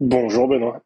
[0.00, 0.80] Bonjour Benoît.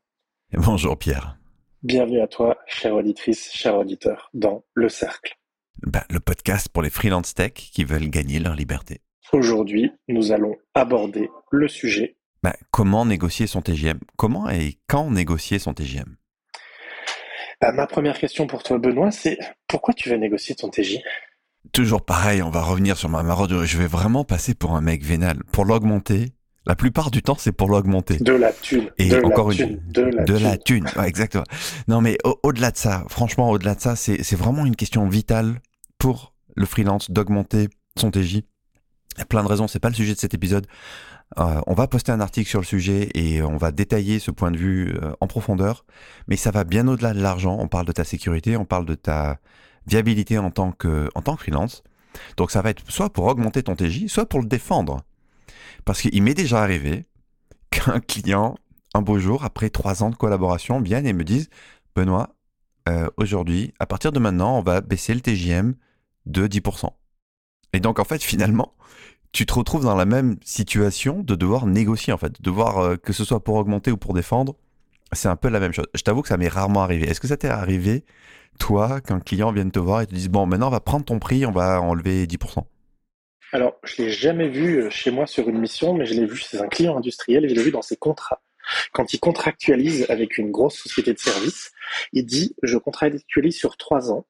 [0.53, 1.39] Et bonjour Pierre.
[1.85, 5.37] Bienvenue à toi, chère auditrice, cher auditeur, dans Le Cercle.
[5.85, 9.03] Bah, le podcast pour les freelance tech qui veulent gagner leur liberté.
[9.33, 12.17] Aujourd'hui, nous allons aborder le sujet.
[12.43, 16.17] Bah, comment négocier son TGM Comment et quand négocier son TGM
[17.61, 19.39] bah, Ma première question pour toi, Benoît, c'est
[19.69, 20.99] pourquoi tu veux négocier ton TJ
[21.71, 23.63] Toujours pareil, on va revenir sur ma marotte.
[23.63, 25.45] Je vais vraiment passer pour un mec vénal.
[25.53, 26.33] Pour l'augmenter,
[26.67, 28.17] la plupart du temps, c'est pour l'augmenter.
[28.19, 28.91] De la thune.
[28.99, 30.43] Et de encore la une thune, de la de thune.
[30.45, 30.87] la thune.
[30.97, 31.45] Ouais, exactement.
[31.89, 35.07] Non, mais au- au-delà de ça, franchement, au-delà de ça, c'est c'est vraiment une question
[35.09, 35.61] vitale
[35.99, 38.35] pour le freelance d'augmenter son TJ.
[39.17, 39.69] Il y a plein de raisons.
[39.69, 40.67] C'est pas le sujet de cet épisode.
[41.39, 44.51] Euh, on va poster un article sur le sujet et on va détailler ce point
[44.51, 45.85] de vue euh, en profondeur.
[46.29, 47.57] Mais ça va bien au-delà de l'argent.
[47.61, 49.39] On parle de ta sécurité, on parle de ta
[49.87, 51.83] viabilité en tant que, en tant que freelance.
[52.37, 55.01] Donc ça va être soit pour augmenter ton TJ, soit pour le défendre.
[55.85, 57.07] Parce qu'il m'est déjà arrivé
[57.71, 58.57] qu'un client,
[58.95, 61.49] un beau jour, après trois ans de collaboration, vienne et me dise
[61.95, 62.35] Benoît,
[62.89, 65.75] euh, aujourd'hui, à partir de maintenant, on va baisser le TJM
[66.27, 66.91] de 10%.
[67.73, 68.75] Et donc, en fait, finalement,
[69.33, 72.97] tu te retrouves dans la même situation de devoir négocier, en fait, de devoir, euh,
[72.97, 74.57] que ce soit pour augmenter ou pour défendre,
[75.13, 75.87] c'est un peu la même chose.
[75.95, 77.09] Je t'avoue que ça m'est rarement arrivé.
[77.09, 78.05] Est-ce que ça t'est arrivé,
[78.59, 81.19] toi, qu'un client vienne te voir et te dise Bon, maintenant, on va prendre ton
[81.19, 82.65] prix, on va enlever 10%
[83.55, 86.35] Alors, je l'ai jamais vu euh, chez moi sur une mission, mais je l'ai vu
[86.35, 88.43] chez un client industriel et je l'ai vu dans ses contrats.
[88.93, 91.71] Quand il contractualise avec une grosse société de service,
[92.13, 94.27] il dit je contractualise sur trois ans.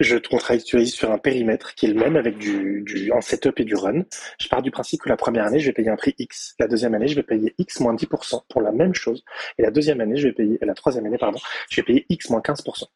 [0.00, 3.64] Je contractualise sur un périmètre qui est le même avec du, du un setup et
[3.64, 4.02] du run.
[4.40, 6.56] Je pars du principe que la première année, je vais payer un prix X.
[6.58, 9.22] La deuxième année, je vais payer X moins 10% pour la même chose.
[9.56, 11.38] Et la deuxième année, je vais payer, la troisième année, pardon,
[11.70, 12.86] je vais payer X moins 15%.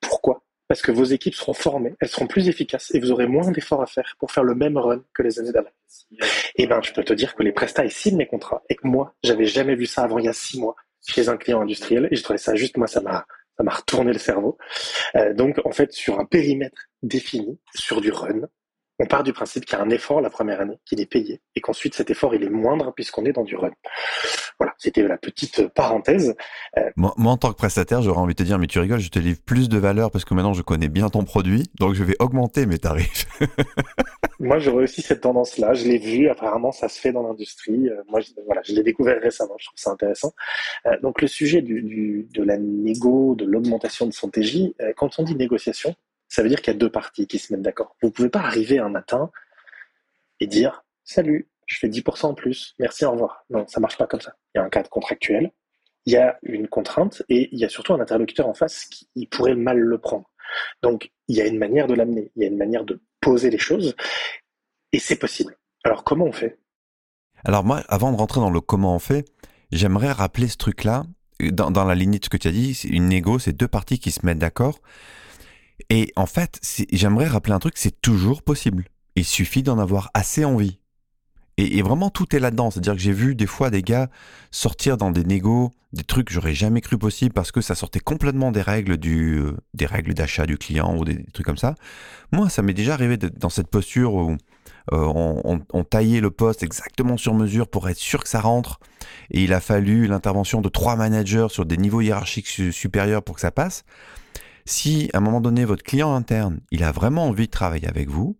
[0.00, 0.42] Pourquoi?
[0.70, 3.82] Parce que vos équipes seront formées, elles seront plus efficaces et vous aurez moins d'efforts
[3.82, 5.72] à faire pour faire le même run que les années d'avant.
[6.54, 8.86] Eh ben, je peux te dire que les prestats ils signent mes contrats et que
[8.86, 12.06] moi, j'avais jamais vu ça avant il y a six mois chez un client industriel
[12.12, 13.26] et je trouvais ça juste, moi, ça m'a,
[13.56, 14.58] ça m'a retourné le cerveau.
[15.16, 18.42] Euh, donc, en fait, sur un périmètre défini, sur du run,
[19.00, 21.40] on part du principe qu'il y a un effort la première année, qu'il est payé
[21.56, 23.70] et qu'ensuite cet effort il est moindre puisqu'on est dans du run.
[24.58, 26.36] Voilà, c'était la petite parenthèse.
[26.96, 29.10] Moi, moi, en tant que prestataire, j'aurais envie de te dire, mais tu rigoles, je
[29.10, 32.04] te livre plus de valeur parce que maintenant je connais bien ton produit, donc je
[32.04, 33.26] vais augmenter mes tarifs.
[34.40, 35.74] Moi, j'aurais aussi cette tendance-là.
[35.74, 36.30] Je l'ai vu.
[36.30, 37.90] Apparemment, ça se fait dans l'industrie.
[37.90, 39.54] Euh, moi, je, voilà, je l'ai découvert récemment.
[39.58, 40.32] Je trouve ça intéressant.
[40.86, 44.94] Euh, donc, le sujet du, du, de la négo, de l'augmentation de son TJ, euh,
[44.96, 45.94] quand on dit négociation,
[46.30, 47.94] ça veut dire qu'il y a deux parties qui se mettent d'accord.
[48.00, 49.30] Vous pouvez pas arriver un matin
[50.40, 52.74] et dire Salut, je fais 10% en plus.
[52.78, 53.44] Merci, au revoir.
[53.50, 54.34] Non, ça marche pas comme ça.
[54.54, 55.50] Il y a un cadre contractuel.
[56.06, 59.26] Il y a une contrainte et il y a surtout un interlocuteur en face qui
[59.26, 60.30] pourrait mal le prendre.
[60.82, 62.32] Donc, il y a une manière de l'amener.
[62.36, 63.94] Il y a une manière de poser les choses
[64.92, 65.56] et c'est possible.
[65.84, 66.58] Alors comment on fait?
[67.44, 69.24] Alors moi, avant de rentrer dans le comment on fait,
[69.72, 71.04] j'aimerais rappeler ce truc-là,
[71.40, 74.10] dans, la lignée de ce que tu as dit, une négo, c'est deux parties qui
[74.10, 74.78] se mettent d'accord.
[75.88, 76.60] Et en fait,
[76.92, 78.84] j'aimerais rappeler un truc, c'est toujours possible.
[79.16, 80.78] Il suffit d'en avoir assez envie.
[81.56, 82.70] Et, vraiment, tout est là-dedans.
[82.70, 84.08] C'est-à-dire que j'ai vu des fois des gars
[84.50, 88.00] sortir dans des négos, des trucs que j'aurais jamais cru possible parce que ça sortait
[88.00, 91.74] complètement des règles du, euh, des règles d'achat du client ou des, trucs comme ça.
[92.32, 94.36] Moi, ça m'est déjà arrivé dans cette posture où
[94.92, 95.42] euh,
[95.72, 98.80] on, taillait le poste exactement sur mesure pour être sûr que ça rentre.
[99.30, 103.34] Et il a fallu l'intervention de trois managers sur des niveaux hiérarchiques su- supérieurs pour
[103.34, 103.84] que ça passe.
[104.70, 108.08] Si à un moment donné votre client interne, il a vraiment envie de travailler avec
[108.08, 108.38] vous,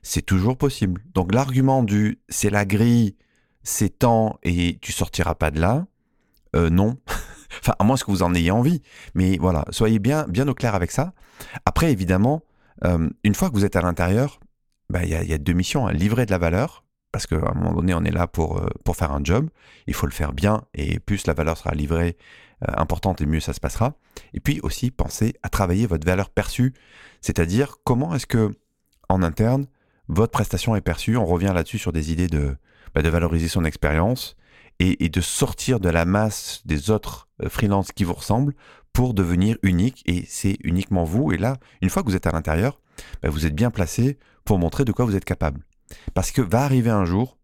[0.00, 1.02] c'est toujours possible.
[1.12, 3.16] Donc l'argument du c'est la grille,
[3.64, 5.88] c'est temps et tu sortiras pas de là,
[6.54, 6.98] euh, non.
[7.60, 8.80] enfin, à moins que vous en ayez envie.
[9.16, 11.14] Mais voilà, soyez bien, bien au clair avec ça.
[11.66, 12.44] Après, évidemment,
[12.84, 14.38] euh, une fois que vous êtes à l'intérieur,
[14.88, 15.88] bah, il y, a, il y a deux missions.
[15.88, 15.92] hein.
[15.92, 18.94] Livrer de la valeur, parce qu'à un moment donné, on est là pour, euh, pour
[18.94, 19.50] faire un job.
[19.88, 22.16] Il faut le faire bien, et plus la valeur sera livrée
[22.76, 23.94] importante, et mieux ça se passera.
[24.34, 26.74] Et puis aussi, penser à travailler votre valeur perçue,
[27.20, 28.50] c'est-à-dire comment est-ce que,
[29.08, 29.66] en interne,
[30.08, 31.16] votre prestation est perçue?
[31.16, 32.56] On revient là-dessus sur des idées de,
[32.94, 34.36] bah, de valoriser son expérience
[34.78, 38.54] et, et de sortir de la masse des autres euh, freelances qui vous ressemblent
[38.92, 40.02] pour devenir unique.
[40.06, 41.32] Et c'est uniquement vous.
[41.32, 42.80] Et là, une fois que vous êtes à l'intérieur,
[43.22, 45.62] bah, vous êtes bien placé pour montrer de quoi vous êtes capable.
[46.14, 47.38] Parce que va arriver un jour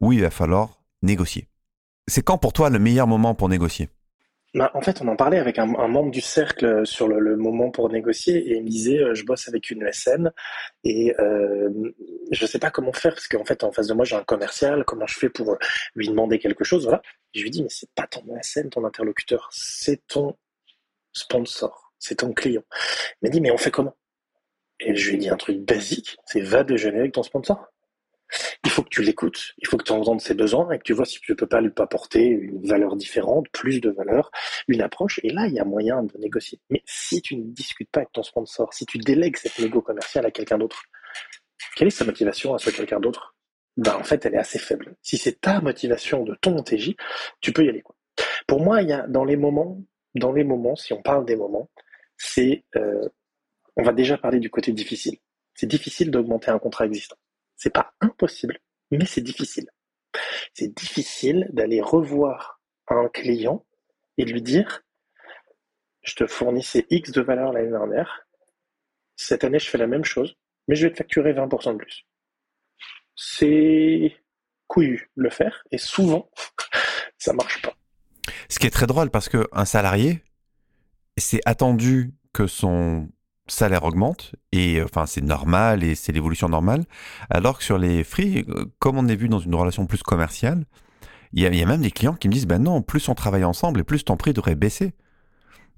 [0.00, 1.48] où il va falloir négocier.
[2.06, 3.88] C'est quand pour toi le meilleur moment pour négocier?
[4.54, 7.90] Bah, en fait, on en parlait avec un, membre du cercle sur le, moment pour
[7.90, 10.30] négocier et il me disait euh, je bosse avec une ESN
[10.84, 11.68] et euh,
[12.30, 14.84] je sais pas comment faire parce qu'en fait en face de moi j'ai un commercial,
[14.84, 15.56] comment je fais pour euh,
[15.96, 17.02] lui demander quelque chose, voilà.
[17.34, 20.36] Je lui dis mais c'est pas ton ESN, ton interlocuteur, c'est ton
[21.12, 22.62] sponsor, c'est ton client.
[23.22, 23.96] Il m'a dit mais on fait comment?
[24.78, 27.73] Et je lui ai un truc basique, c'est va déjeuner avec ton sponsor.
[28.64, 30.92] Il faut que tu l'écoutes, il faut que tu entendes ses besoins et que tu
[30.92, 34.30] vois si tu ne peux pas lui apporter une valeur différente, plus de valeur,
[34.68, 35.20] une approche.
[35.22, 36.60] Et là, il y a moyen de négocier.
[36.70, 40.26] Mais si tu ne discutes pas avec ton sponsor, si tu délègues cette négo commerciale
[40.26, 40.82] à quelqu'un d'autre,
[41.76, 43.36] quelle est sa motivation à ce quelqu'un d'autre?
[43.76, 44.96] Ben, En fait, elle est assez faible.
[45.02, 46.94] Si c'est ta motivation de ton TJ,
[47.40, 47.82] tu peux y aller.
[48.46, 49.80] Pour moi, dans les moments,
[50.14, 51.70] dans les moments, si on parle des moments,
[52.16, 53.08] c'est, euh,
[53.76, 55.18] on va déjà parler du côté difficile.
[55.54, 57.16] C'est difficile d'augmenter un contrat existant.
[57.56, 58.58] C'est pas impossible,
[58.90, 59.68] mais c'est difficile.
[60.52, 63.64] C'est difficile d'aller revoir un client
[64.18, 64.82] et lui dire
[66.02, 68.26] je te fournissais X de valeur l'année dernière,
[69.16, 70.36] cette année je fais la même chose,
[70.68, 72.06] mais je vais te facturer 20% de plus.
[73.16, 74.14] C'est
[74.66, 76.30] couillu le faire et souvent
[77.18, 77.74] ça marche pas.
[78.48, 80.22] Ce qui est très drôle parce qu'un salarié,
[81.16, 83.08] c'est attendu que son
[83.46, 86.84] salaire augmente et euh, enfin c'est normal et c'est l'évolution normale.
[87.30, 90.64] Alors que sur les free euh, comme on est vu dans une relation plus commerciale
[91.32, 93.80] il y, a, même des clients qui me disent ben non plus on travaille ensemble
[93.80, 94.94] et plus ton prix devrait baisser.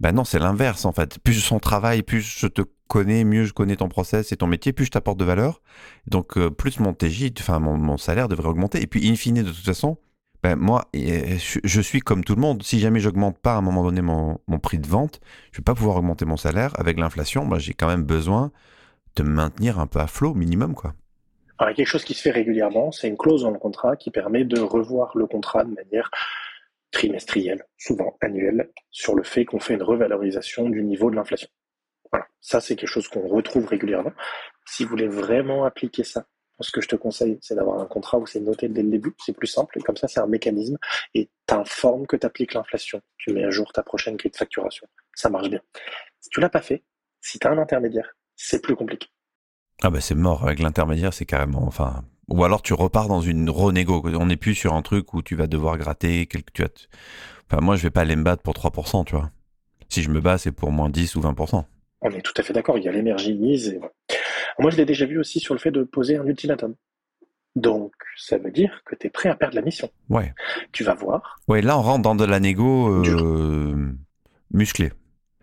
[0.01, 1.19] Ben non c'est l'inverse en fait.
[1.19, 4.73] Plus on travaille plus je te connais mieux je connais ton process et ton métier
[4.73, 5.63] plus je t'apporte de valeur.
[6.07, 8.83] Donc euh, plus mon TJ enfin mon, mon salaire devrait augmenter.
[8.83, 9.99] Et puis in fine de toute façon
[10.47, 12.63] ben, moi, je suis comme tout le monde.
[12.63, 15.19] Si jamais j'augmente pas à un moment donné mon, prix de vente,
[15.51, 16.71] je vais pas pouvoir augmenter mon salaire.
[16.79, 18.53] Avec l'inflation, ben, j'ai quand même besoin
[19.17, 20.95] de me maintenir un peu à flot, minimum, quoi.
[21.59, 23.59] Alors, il y a quelque chose qui se fait régulièrement, c'est une clause dans le
[23.59, 26.13] contrat qui permet de revoir le contrat de manière
[26.93, 31.49] trimestrielle, souvent annuelle, sur le fait qu'on fait une revalorisation du niveau de l'inflation.
[32.13, 32.29] Voilà.
[32.41, 34.13] Ça, c'est quelque chose qu'on retrouve régulièrement.
[34.65, 36.25] Si vous voulez vraiment appliquer ça
[36.61, 39.15] ce que je te conseille, c'est d'avoir un contrat où c'est noté dès le début,
[39.25, 40.79] c'est plus simple, et comme ça c'est un mécanisme,
[41.15, 43.01] et t'informes que tu appliques l'inflation.
[43.19, 44.87] Tu mets à jour ta prochaine grille de facturation.
[45.15, 45.61] Ça marche bien.
[46.21, 46.85] Si tu l'as pas fait,
[47.21, 49.09] si tu as un intermédiaire, c'est plus compliqué.
[49.83, 51.65] Ah bah c'est mort, avec l'intermédiaire c'est carrément...
[51.67, 55.23] Enfin, ou alors tu repars dans une renégo, on n'est plus sur un truc où
[55.23, 56.51] tu vas devoir gratter, quelque...
[56.53, 56.65] tu
[57.49, 59.31] Enfin moi je vais pas aller me battre pour 3%, tu vois.
[59.89, 61.65] Si je me bats c'est pour moins 10 ou 20%.
[62.03, 63.69] On est tout à fait d'accord, il y a l'énergie mise.
[63.69, 63.81] Et...
[64.59, 66.75] Moi, je l'ai déjà vu aussi sur le fait de poser un ultimatum.
[67.57, 69.91] Donc, ça veut dire que tu es prêt à perdre la mission.
[70.11, 70.35] Ouais.
[70.73, 71.39] Tu vas voir.
[71.49, 73.95] Ouais, là, on rentre dans de la négo euh,
[74.51, 74.93] musclée.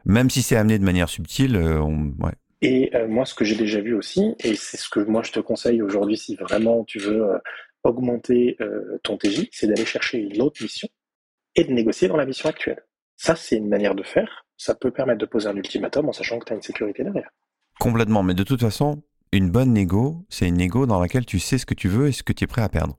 [0.05, 2.33] Même si c'est amené de manière subtile, euh, ouais.
[2.61, 5.31] Et euh, moi, ce que j'ai déjà vu aussi, et c'est ce que moi je
[5.31, 7.27] te conseille aujourd'hui si vraiment tu veux
[7.83, 8.57] augmenter
[9.03, 10.87] ton TJ, c'est d'aller chercher une autre mission
[11.55, 12.85] et de négocier dans la mission actuelle.
[13.17, 14.45] Ça, c'est une manière de faire.
[14.55, 17.31] Ça peut permettre de poser un ultimatum en sachant que tu as une sécurité derrière.
[17.79, 21.57] Complètement, mais de toute façon, une bonne négo, c'est une négo dans laquelle tu sais
[21.57, 22.97] ce que tu veux et ce que tu es prêt à perdre.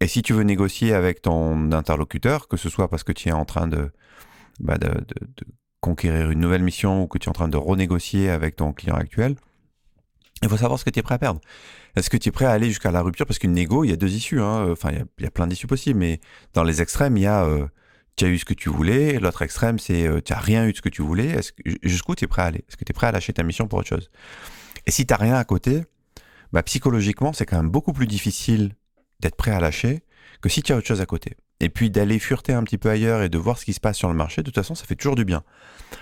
[0.00, 3.32] Et si tu veux négocier avec ton interlocuteur, que ce soit parce que tu es
[3.32, 3.90] en train de,
[4.60, 4.78] bah
[5.80, 8.96] conquérir une nouvelle mission ou que tu es en train de renégocier avec ton client
[8.96, 9.36] actuel,
[10.42, 11.40] il faut savoir ce que tu es prêt à perdre.
[11.94, 13.26] Est-ce que tu es prêt à aller jusqu'à la rupture?
[13.26, 14.40] Parce qu'une négo, il y a deux issues.
[14.40, 14.70] Hein.
[14.70, 16.20] Enfin, il y, a, plein d'issues possibles, mais
[16.52, 17.66] dans les extrêmes, il y a euh,
[18.16, 19.18] tu as eu ce que tu voulais.
[19.18, 21.36] L'autre extrême, c'est euh, tu n'as rien eu de ce que tu voulais.
[21.82, 22.64] Jusqu'où tu es prêt à aller?
[22.68, 24.10] Est-ce que tu es prêt à lâcher ta mission pour autre chose?
[24.86, 25.82] Et si tu n'as rien à côté,
[26.52, 28.74] bah, psychologiquement, c'est quand même beaucoup plus difficile
[29.20, 30.02] d'être prêt à lâcher
[30.40, 31.36] que si tu as autre chose à côté.
[31.60, 33.96] Et puis d'aller fureter un petit peu ailleurs et de voir ce qui se passe
[33.96, 35.42] sur le marché, de toute façon, ça fait toujours du bien.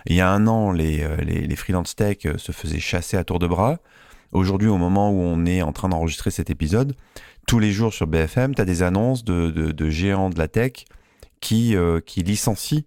[0.07, 3.17] Il y a un an, les, euh, les, les freelance tech euh, se faisaient chasser
[3.17, 3.79] à tour de bras.
[4.33, 6.97] Aujourd'hui, au moment où on est en train d'enregistrer cet épisode,
[7.47, 10.49] tous les jours sur BFM, tu as des annonces de, de, de géants de la
[10.49, 10.87] tech
[11.45, 12.81] qui, euh, licencient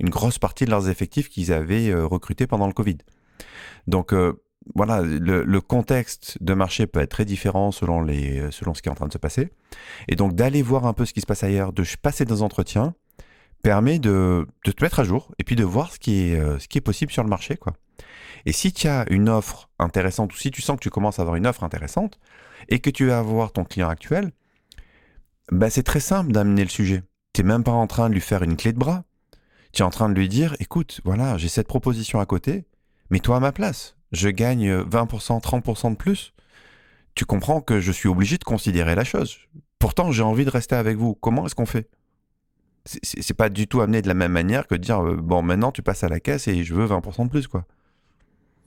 [0.00, 2.98] une grosse partie de leurs effectifs qu'ils avaient euh, recrutés pendant le Covid.
[3.86, 4.42] Donc euh,
[4.74, 8.92] voilà, le, contexte de marché peut être très différent selon, les, selon ce qui est
[8.92, 9.50] en train de se passer.
[10.08, 12.94] Et donc d'aller voir un peu ce qui se passe ailleurs, de passer des entretiens,
[13.62, 16.66] permet de, de te mettre à jour et puis de voir ce qui est, ce
[16.68, 17.56] qui est possible sur le marché.
[17.56, 17.74] quoi.
[18.46, 21.22] Et si tu as une offre intéressante ou si tu sens que tu commences à
[21.22, 22.18] avoir une offre intéressante
[22.68, 24.32] et que tu vas voir ton client actuel,
[25.50, 27.02] bah c'est très simple d'amener le sujet.
[27.32, 29.04] T'es même pas en train de lui faire une clé de bras.
[29.72, 32.66] Tu es en train de lui dire, écoute, voilà, j'ai cette proposition à côté,
[33.10, 36.34] mais toi à ma place, je gagne 20%, 30% de plus.
[37.14, 39.38] Tu comprends que je suis obligé de considérer la chose.
[39.78, 41.14] Pourtant, j'ai envie de rester avec vous.
[41.14, 41.88] Comment est-ce qu'on fait?
[42.84, 45.70] C'est pas du tout amené de la même manière que de dire, euh, bon, maintenant
[45.70, 47.64] tu passes à la caisse et je veux 20% de plus, quoi.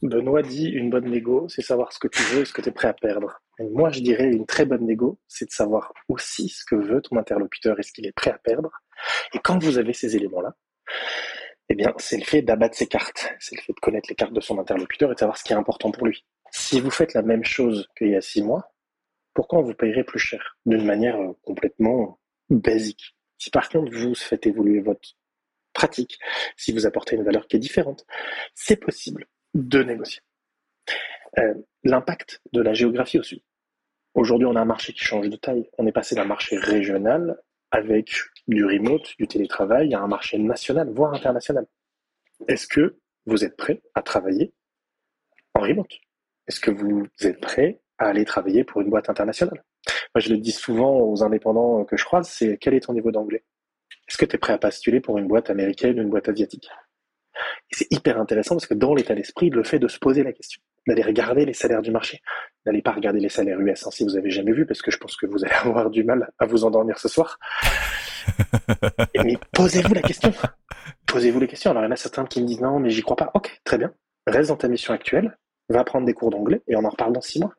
[0.07, 2.69] Benoît dit une bonne négo, c'est savoir ce que tu veux et ce que tu
[2.69, 3.41] es prêt à perdre.
[3.59, 7.17] moi, je dirais une très bonne négo, c'est de savoir aussi ce que veut ton
[7.17, 8.71] interlocuteur et ce qu'il est prêt à perdre.
[9.33, 10.55] Et quand vous avez ces éléments-là,
[11.69, 13.33] eh bien, c'est le fait d'abattre ses cartes.
[13.39, 15.53] C'est le fait de connaître les cartes de son interlocuteur et de savoir ce qui
[15.53, 16.24] est important pour lui.
[16.51, 18.71] Si vous faites la même chose qu'il y a six mois,
[19.33, 20.57] pourquoi vous payerez plus cher?
[20.65, 22.19] D'une manière euh, complètement
[22.50, 23.15] basique.
[23.38, 25.17] Si par contre vous faites évoluer votre
[25.74, 26.19] pratique,
[26.55, 28.05] si vous apportez une valeur qui est différente,
[28.53, 30.21] c'est possible de négocier.
[31.39, 33.43] Euh, l'impact de la géographie aussi.
[34.13, 35.67] Aujourd'hui, on a un marché qui change de taille.
[35.77, 38.12] On est passé d'un marché régional avec
[38.47, 41.65] du remote, du télétravail, à un marché national, voire international.
[42.47, 44.53] Est-ce que vous êtes prêt à travailler
[45.53, 45.91] en remote?
[46.47, 49.63] Est-ce que vous êtes prêt à aller travailler pour une boîte internationale?
[50.13, 53.12] Moi, je le dis souvent aux indépendants que je croise, c'est quel est ton niveau
[53.12, 53.43] d'anglais?
[54.07, 56.69] Est-ce que tu es prêt à postuler pour une boîte américaine ou une boîte asiatique?
[57.72, 60.34] Et c'est hyper intéressant parce que dans l'état d'esprit, le fait de se poser la
[60.34, 62.22] question, d'aller regarder les salaires du marché,
[62.65, 64.98] n'allez pas regarder les salaires US hein, si vous avez jamais vu, parce que je
[64.98, 67.39] pense que vous allez avoir du mal à vous endormir ce soir.
[69.24, 70.34] mais posez-vous la question.
[71.08, 71.72] Posez-vous les questions.
[71.72, 73.32] Alors, il y en a certains qui me disent non, mais j'y crois pas.
[73.34, 73.94] Ok, très bien.
[74.27, 75.38] Reste dans ta mission actuelle,
[75.70, 77.54] va prendre des cours d'anglais et on en reparle dans six mois.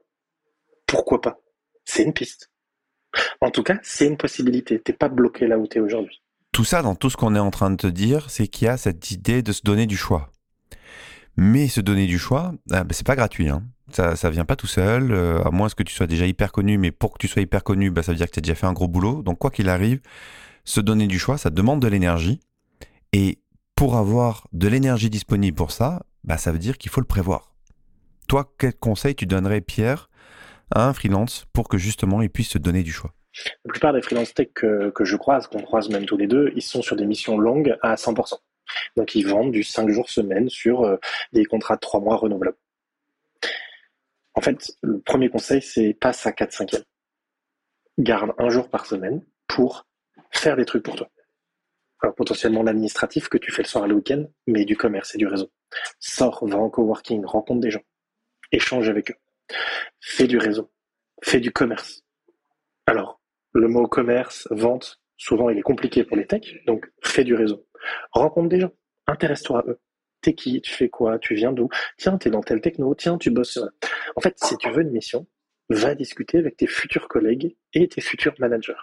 [0.86, 1.38] Pourquoi pas?
[1.84, 2.50] C'est une piste.
[3.40, 4.80] En tout cas, c'est une possibilité.
[4.80, 6.22] T'es pas bloqué là où tu es aujourd'hui.
[6.56, 8.68] Tout ça, dans tout ce qu'on est en train de te dire, c'est qu'il y
[8.68, 10.32] a cette idée de se donner du choix.
[11.36, 13.50] Mais se donner du choix, ah, ben, c'est pas gratuit.
[13.50, 13.62] Hein.
[13.92, 16.78] Ça, ça vient pas tout seul, euh, à moins que tu sois déjà hyper connu.
[16.78, 18.54] Mais pour que tu sois hyper connu, ben, ça veut dire que tu as déjà
[18.54, 19.22] fait un gros boulot.
[19.22, 20.00] Donc quoi qu'il arrive,
[20.64, 22.40] se donner du choix, ça demande de l'énergie.
[23.12, 23.38] Et
[23.74, 27.54] pour avoir de l'énergie disponible pour ça, bah, ça veut dire qu'il faut le prévoir.
[28.28, 30.08] Toi, quel conseil tu donnerais, Pierre,
[30.74, 33.12] à un freelance pour que justement il puisse se donner du choix?
[33.64, 36.62] La plupart des freelance tech que, je croise, qu'on croise même tous les deux, ils
[36.62, 38.38] sont sur des missions longues à 100%.
[38.96, 40.96] Donc ils vendent du 5 jours semaine sur euh,
[41.32, 42.56] des contrats de 3 mois renouvelables.
[44.34, 46.84] En fait, le premier conseil, c'est passe à 4 5 e
[47.98, 49.86] Garde un jour par semaine pour
[50.30, 51.08] faire des trucs pour toi.
[52.02, 55.18] Alors potentiellement l'administratif que tu fais le soir et le week-end, mais du commerce et
[55.18, 55.50] du réseau.
[55.98, 57.82] Sors, va en coworking, rencontre des gens,
[58.52, 59.16] échange avec eux.
[60.00, 60.70] Fais du réseau,
[61.22, 62.02] fais du commerce.
[62.84, 63.15] Alors,
[63.58, 67.66] le mot commerce, vente, souvent il est compliqué pour les techs, donc fais du réseau.
[68.12, 68.72] Rencontre des gens,
[69.06, 69.80] intéresse-toi à eux.
[70.22, 71.68] T'es qui, tu fais quoi, tu viens d'où?
[71.98, 73.60] Tiens, t'es dans tel techno, tiens, tu bosses.
[74.16, 75.26] En fait, si tu veux une mission,
[75.68, 78.74] va discuter avec tes futurs collègues et tes futurs managers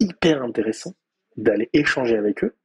[0.00, 0.94] hyper intéressant
[1.36, 2.56] d'aller échanger avec eux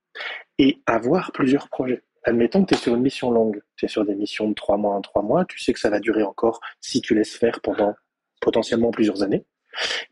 [0.57, 2.03] et avoir plusieurs projets.
[2.23, 4.77] Admettons que tu es sur une mission longue, tu es sur des missions de trois
[4.77, 7.61] mois en trois mois, tu sais que ça va durer encore si tu laisses faire
[7.61, 7.95] pendant
[8.41, 9.45] potentiellement plusieurs années.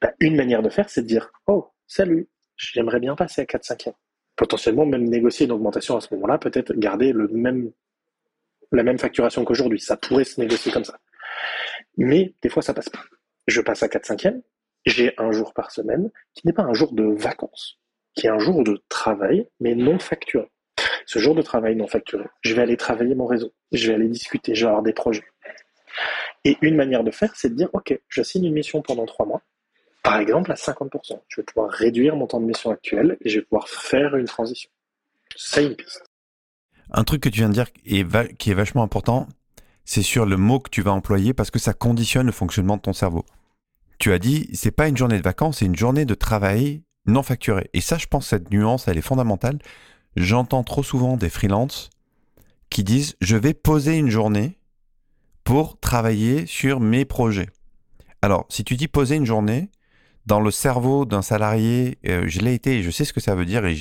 [0.01, 3.63] Bah, une manière de faire, c'est de dire Oh, salut, j'aimerais bien passer à 4
[3.63, 3.89] 5
[4.35, 7.71] Potentiellement même négocier une augmentation à ce moment-là, peut-être garder le même,
[8.71, 9.79] la même facturation qu'aujourd'hui.
[9.79, 10.99] Ça pourrait se négocier comme ça.
[11.97, 13.03] Mais des fois, ça passe pas.
[13.47, 14.27] Je passe à 4 5
[14.87, 17.79] j'ai un jour par semaine qui n'est pas un jour de vacances,
[18.15, 20.49] qui est un jour de travail, mais non facturé.
[21.05, 24.07] Ce jour de travail non facturé, je vais aller travailler mon réseau, je vais aller
[24.07, 25.25] discuter, je vais avoir des projets.
[26.47, 29.25] Et une manière de faire, c'est de dire, OK, je signe une mission pendant trois
[29.25, 29.41] mois,
[30.03, 31.19] par exemple à 50%.
[31.27, 34.25] Je vais pouvoir réduire mon temps de mission actuel et je vais pouvoir faire une
[34.25, 34.69] transition.
[35.35, 36.03] C'est une piste.
[36.91, 39.27] Un truc que tu viens de dire qui est vachement important,
[39.83, 42.81] c'est sur le mot que tu vas employer parce que ça conditionne le fonctionnement de
[42.81, 43.25] ton cerveau
[43.97, 47.23] tu as dit, c'est pas une journée de vacances, c'est une journée de travail non
[47.23, 47.69] facturée.
[47.73, 49.59] Et ça, je pense, cette nuance, elle est fondamentale.
[50.15, 51.89] J'entends trop souvent des freelances
[52.69, 54.56] qui disent, je vais poser une journée
[55.47, 57.47] pour travailler sur mes projets.
[58.21, 59.69] Alors, si tu dis poser une journée,
[60.25, 63.33] dans le cerveau d'un salarié, euh, je l'ai été et je sais ce que ça
[63.33, 63.73] veut dire et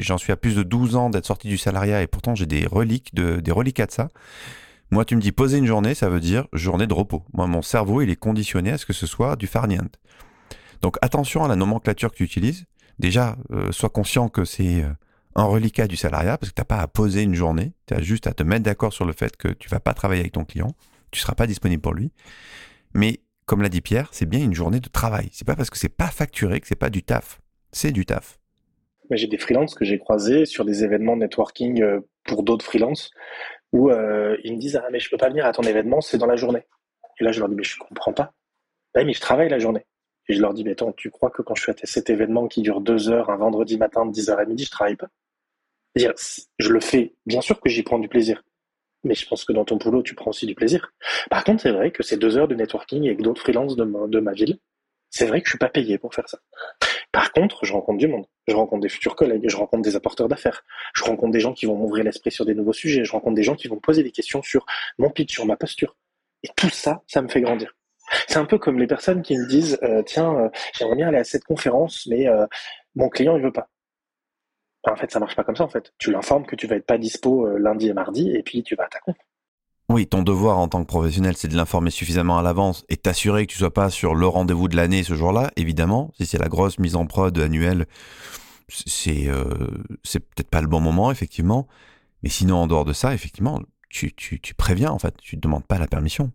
[0.00, 2.66] j'en suis à plus de 12 ans d'être sorti du salariat et pourtant j'ai des
[2.66, 4.08] reliques, de, des reliquats de ça.
[4.90, 7.22] Moi, tu me dis poser une journée, ça veut dire journée de repos.
[7.32, 10.00] Moi, mon cerveau, il est conditionné à ce que ce soit du farniente.
[10.82, 12.64] Donc, attention à la nomenclature que tu utilises.
[12.98, 14.90] Déjà, euh, sois conscient que c'est euh,
[15.38, 17.72] un reliquat du salariat parce que tu n'as pas à poser une journée.
[17.86, 20.20] Tu as juste à te mettre d'accord sur le fait que tu vas pas travailler
[20.20, 20.74] avec ton client.
[21.10, 22.12] Tu seras pas disponible pour lui.
[22.94, 25.28] Mais, comme l'a dit Pierre, c'est bien une journée de travail.
[25.32, 27.40] C'est pas parce que c'est pas facturé que c'est pas du taf.
[27.72, 28.38] C'est du taf.
[29.10, 33.10] J'ai des freelances que j'ai croisés sur des événements networking euh, pour d'autres freelances
[33.72, 36.18] où euh, ils me disent ah mais je peux pas venir à ton événement, c'est
[36.18, 36.64] dans la journée.
[37.18, 38.34] Et là je leur dis mais je comprends pas.
[38.94, 39.86] Bah, mais je travaille la journée.
[40.28, 42.48] Et je leur dis mais attends, tu crois que quand je suis à cet événement
[42.48, 45.08] qui dure deux heures un vendredi matin de 10h à midi, je travaille pas?
[45.98, 46.14] Dire,
[46.58, 48.42] Je le fais, bien sûr que j'y prends du plaisir.
[49.04, 50.92] Mais je pense que dans ton boulot, tu prends aussi du plaisir.
[51.30, 54.20] Par contre, c'est vrai que ces deux heures de networking avec d'autres freelances de de
[54.20, 54.58] ma ville,
[55.10, 56.38] c'est vrai que je suis pas payé pour faire ça.
[57.12, 58.26] Par contre, je rencontre du monde.
[58.46, 60.62] Je rencontre des futurs collègues, je rencontre des apporteurs d'affaires,
[60.94, 63.42] je rencontre des gens qui vont m'ouvrir l'esprit sur des nouveaux sujets, je rencontre des
[63.42, 64.66] gens qui vont poser des questions sur
[64.98, 65.96] mon pitch, sur ma posture.
[66.42, 67.74] Et tout ça, ça me fait grandir.
[68.26, 71.18] C'est un peu comme les personnes qui me disent euh, tiens, euh, j'aimerais bien aller
[71.18, 72.46] à cette conférence, mais euh,
[72.94, 73.68] mon client il veut pas.
[74.92, 75.64] En fait, ça marche pas comme ça.
[75.64, 78.62] En fait, tu l'informes que tu vas être pas dispo lundi et mardi, et puis
[78.62, 78.98] tu vas à ta.
[79.90, 83.46] Oui, ton devoir en tant que professionnel, c'est de l'informer suffisamment à l'avance et t'assurer
[83.46, 86.12] que tu sois pas sur le rendez-vous de l'année ce jour-là, évidemment.
[86.18, 87.86] Si c'est la grosse mise en prod annuelle,
[88.68, 89.44] c'est euh,
[90.02, 91.66] peut-être pas le bon moment, effectivement.
[92.22, 95.16] Mais sinon, en dehors de ça, effectivement, tu, tu, tu préviens, en fait.
[95.22, 96.32] Tu ne demandes pas la permission.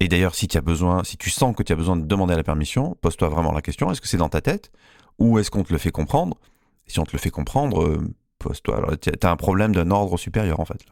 [0.00, 2.42] Et d'ailleurs, si as besoin, si tu sens que tu as besoin de demander la
[2.42, 4.70] permission, pose-toi vraiment la question est-ce que c'est dans ta tête
[5.18, 6.38] ou est-ce qu'on te le fait comprendre?
[6.86, 8.76] Si on te le fait comprendre, euh, pose-toi.
[8.76, 10.84] Alors, tu as un problème d'un ordre supérieur en fait.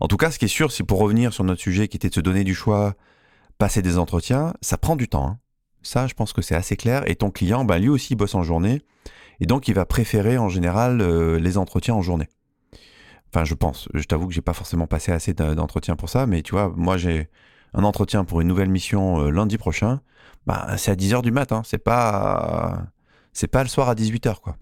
[0.00, 2.08] En tout cas, ce qui est sûr, c'est pour revenir sur notre sujet qui était
[2.08, 2.94] de se donner du choix,
[3.58, 5.26] passer des entretiens, ça prend du temps.
[5.26, 5.38] Hein.
[5.82, 7.08] Ça, je pense que c'est assez clair.
[7.08, 8.82] Et ton client, bah, lui aussi, bosse en journée.
[9.40, 12.28] Et donc, il va préférer en général euh, les entretiens en journée.
[13.32, 13.88] Enfin, je pense.
[13.94, 16.96] Je t'avoue que j'ai pas forcément passé assez d'entretiens pour ça, mais tu vois, moi
[16.96, 17.28] j'ai
[17.74, 20.00] un entretien pour une nouvelle mission euh, lundi prochain.
[20.46, 21.62] Bah, c'est à 10h du matin.
[21.64, 22.86] C'est pas,
[23.32, 24.56] c'est pas le soir à 18h, quoi.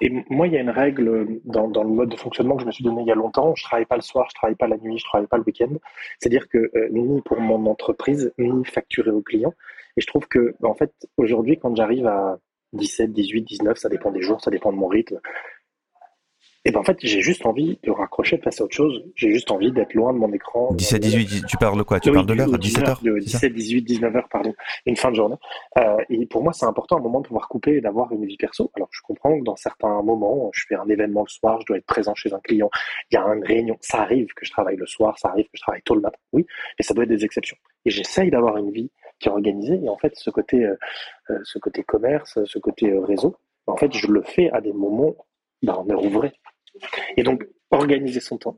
[0.00, 2.66] Et moi, il y a une règle dans, dans, le mode de fonctionnement que je
[2.66, 3.54] me suis donné il y a longtemps.
[3.54, 5.72] Je travaille pas le soir, je travaille pas la nuit, je travaille pas le week-end.
[6.18, 9.54] C'est-à-dire que euh, ni pour mon entreprise, ni facturer aux clients.
[9.96, 12.38] Et je trouve que, en fait, aujourd'hui, quand j'arrive à
[12.72, 15.20] 17, 18, 19, ça dépend des jours, ça dépend de mon rythme,
[16.66, 19.04] et ben en fait, j'ai juste envie de raccrocher, de passer à autre chose.
[19.16, 20.72] J'ai juste envie d'être loin de mon écran.
[20.72, 22.00] 17, 18, tu parles de quoi?
[22.00, 22.48] Tu parles de l'heure?
[22.48, 24.54] 17h 17, 18, 19h, pardon.
[24.86, 25.36] Une fin de journée.
[25.78, 28.24] Euh, et pour moi, c'est important à un moment de pouvoir couper et d'avoir une
[28.24, 28.70] vie perso.
[28.76, 31.76] Alors, je comprends que dans certains moments, je fais un événement le soir, je dois
[31.76, 32.70] être présent chez un client,
[33.10, 33.76] il y a une réunion.
[33.82, 36.18] Ça arrive que je travaille le soir, ça arrive que je travaille tôt le matin.
[36.32, 36.46] Oui,
[36.78, 37.58] et ça doit être des exceptions.
[37.84, 39.80] Et j'essaye d'avoir une vie qui est organisée.
[39.84, 40.74] Et en fait, ce côté, euh,
[41.28, 45.14] euh ce côté commerce, ce côté réseau, en fait, je le fais à des moments
[45.62, 46.32] ben, en heure ouvrée.
[47.16, 48.56] Et donc, organiser son temps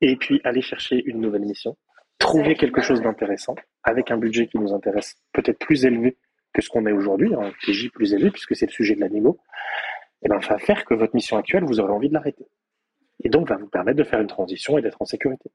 [0.00, 1.76] et puis aller chercher une nouvelle mission,
[2.18, 6.16] trouver quelque chose d'intéressant avec un budget qui nous intéresse peut-être plus élevé
[6.52, 9.08] que ce qu'on est aujourd'hui, un TJ plus élevé puisque c'est le sujet de la
[9.08, 9.40] négo,
[10.22, 12.44] et eh ben, va faire que votre mission actuelle, vous aurez envie de l'arrêter.
[13.24, 15.50] Et donc, va vous permettre de faire une transition et d'être en sécurité.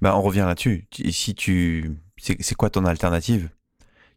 [0.00, 0.86] Ben, on revient là-dessus.
[0.92, 3.50] Si tu, c'est quoi ton alternative?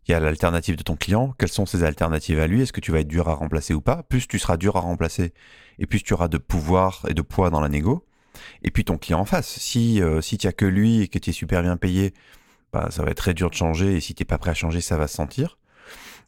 [0.07, 1.33] Il y a l'alternative de ton client.
[1.38, 3.81] Quelles sont ses alternatives à lui Est-ce que tu vas être dur à remplacer ou
[3.81, 5.33] pas Plus tu seras dur à remplacer,
[5.79, 8.05] et plus tu auras de pouvoir et de poids dans la négo.
[8.63, 9.60] Et puis ton client en face.
[9.60, 12.13] Si euh, si tu as que lui et que tu es super bien payé,
[12.74, 13.95] bah, ça va être très dur de changer.
[13.95, 15.57] Et si tu n'es pas prêt à changer, ça va se sentir.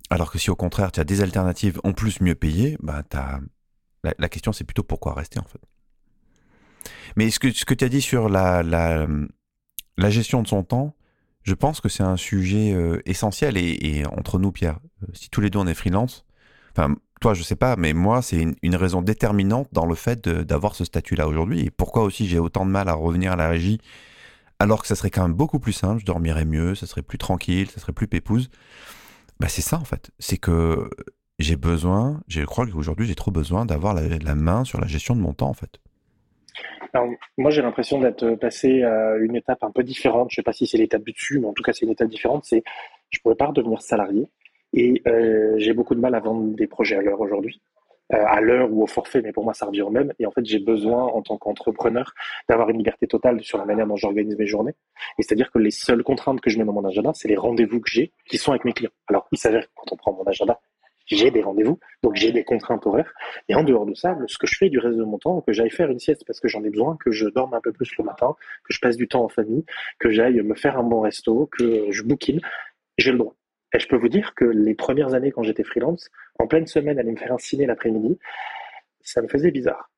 [0.10, 3.40] Alors que si au contraire tu as des alternatives en plus mieux payées, bah, as...
[4.20, 5.60] La, question c'est plutôt pourquoi rester en fait.
[7.16, 10.96] Mais ce que, ce que tu as dit sur la, la gestion de son temps,
[11.46, 15.42] je pense que c'est un sujet euh, essentiel et, entre nous, Pierre, euh, si tous
[15.42, 16.26] les deux on est freelance,
[16.72, 20.76] enfin toi je sais pas, mais moi c'est une, raison déterminante dans le fait d'avoir
[20.76, 21.62] ce statut-là aujourd'hui.
[21.62, 23.80] Et pourquoi aussi j'ai autant de mal à revenir à la régie
[24.60, 27.18] alors que ça serait quand même beaucoup plus simple, je dormirais mieux, ça serait plus
[27.18, 28.50] tranquille, ça serait plus pépouse.
[29.40, 30.90] Bah c'est ça en fait, c'est que
[31.40, 35.22] j'ai besoin, je crois qu'aujourd'hui j'ai trop besoin d'avoir la main sur la gestion de
[35.22, 35.80] mon temps en fait
[37.38, 40.30] moi, j'ai l'impression d'être passé à une étape un peu différente.
[40.32, 41.92] Je ne sais pas si c'est l'étape du dessus, mais en tout cas, c'est une
[41.92, 42.46] étape différente.
[42.46, 42.64] C'est,
[43.10, 44.28] je pourrais pas redevenir salarié
[44.74, 47.62] et euh, j'ai beaucoup de mal à vendre des projets à l'heure aujourd'hui.
[48.14, 50.14] Euh, à l'heure ou au forfait, mais pour moi, ça revient au même.
[50.20, 52.14] Et en fait, j'ai besoin, en tant qu'entrepreneur,
[52.48, 54.76] d'avoir une liberté totale sur la manière dont j'organise mes journées.
[55.18, 57.80] Et c'est-à-dire que les seules contraintes que je mets dans mon agenda, c'est les rendez-vous
[57.80, 58.92] que j'ai qui sont avec mes clients.
[59.08, 60.60] Alors, il s'avère que quand on prend mon agenda,
[61.06, 63.14] j'ai des rendez-vous, donc j'ai des contraintes horaires.
[63.48, 65.54] Et en dehors de ça, ce que je fais du reste de mon temps, que
[65.54, 67.90] j'aille faire une sieste parce que j'en ai besoin, que je dorme un peu plus
[67.98, 69.64] le matin, que je passe du temps en famille,
[70.00, 72.42] que j'aille me faire un bon resto, que je bookine,
[72.98, 73.36] j'ai le droit.
[73.74, 76.98] Et je peux vous dire que les premières années quand j'étais freelance, en pleine semaine,
[76.98, 78.18] aller me faire un ciné l'après-midi,
[79.02, 79.92] ça me faisait bizarre.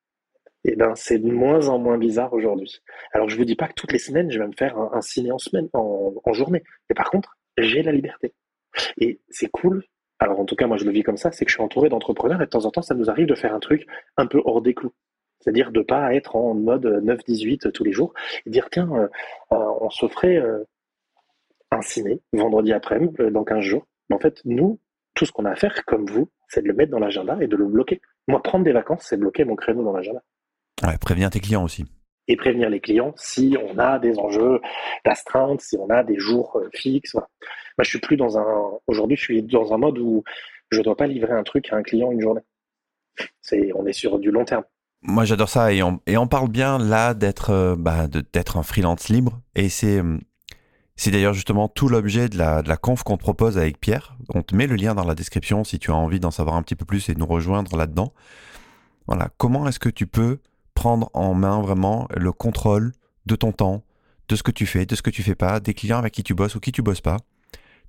[0.64, 2.82] Et ben, c'est de moins en moins bizarre aujourd'hui.
[3.12, 5.30] Alors, je vous dis pas que toutes les semaines, je vais me faire un, ciné
[5.30, 6.62] en semaine, en, en journée.
[6.90, 8.34] Mais par contre, j'ai la liberté.
[8.98, 9.84] Et c'est cool
[10.18, 11.88] alors en tout cas moi je le vis comme ça, c'est que je suis entouré
[11.88, 14.40] d'entrepreneurs et de temps en temps ça nous arrive de faire un truc un peu
[14.44, 14.92] hors des clous.
[15.40, 18.12] C'est-à-dire de pas être en mode 9-18 tous les jours
[18.44, 19.08] et dire tiens, euh,
[19.52, 20.64] euh, on se ferait euh,
[21.70, 23.86] un ciné vendredi après-midi dans 15 jours.
[24.10, 24.80] Mais en fait, nous,
[25.14, 27.46] tout ce qu'on a à faire, comme vous, c'est de le mettre dans l'agenda et
[27.46, 28.00] de le bloquer.
[28.26, 30.22] Moi, prendre des vacances, c'est bloquer mon créneau dans l'agenda.
[30.82, 31.84] Ouais, prévenir tes clients aussi.
[32.28, 34.60] Et prévenir les clients si on a des enjeux
[35.04, 37.12] d'astreinte, si on a des jours fixes.
[37.12, 37.28] Voilà.
[37.78, 38.70] Moi, je suis plus dans un.
[38.86, 40.22] Aujourd'hui, je suis dans un mode où
[40.70, 42.42] je ne dois pas livrer un truc à un client une journée.
[43.40, 44.64] C'est, on est sur du long terme.
[45.02, 48.62] Moi, j'adore ça et on, et on parle bien là d'être, euh, bah, d'être un
[48.62, 50.18] freelance libre et c'est, euh,
[50.96, 54.16] c'est d'ailleurs justement tout l'objet de la, de la conf qu'on te propose avec Pierre.
[54.34, 56.62] On te met le lien dans la description si tu as envie d'en savoir un
[56.62, 58.12] petit peu plus et de nous rejoindre là-dedans.
[59.06, 59.28] Voilà.
[59.38, 60.38] Comment est-ce que tu peux
[60.78, 62.92] prendre en main vraiment le contrôle
[63.26, 63.82] de ton temps,
[64.28, 66.22] de ce que tu fais, de ce que tu fais pas, des clients avec qui
[66.22, 67.18] tu bosses ou qui tu bosses pas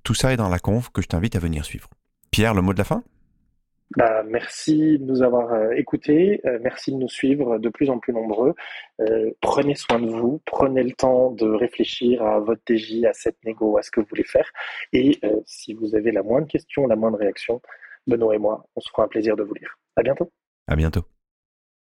[0.02, 1.88] tout ça est dans la conf que je t'invite à venir suivre.
[2.30, 3.02] Pierre, le mot de la fin?
[3.96, 7.98] Bah, merci de nous avoir euh, écoutés, euh, merci de nous suivre de plus en
[7.98, 8.54] plus nombreux.
[9.00, 13.44] Euh, prenez soin de vous, prenez le temps de réfléchir à votre TJ, à cette
[13.44, 14.48] négo, à ce que vous voulez faire.
[14.92, 17.60] Et si vous avez la moindre question, la moindre réaction,
[18.06, 19.76] Benoît et moi, on se fera un plaisir de vous lire.
[19.96, 20.30] À bientôt.
[20.68, 21.04] À bientôt.